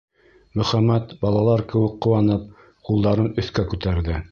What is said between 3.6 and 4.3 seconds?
күтәрҙе.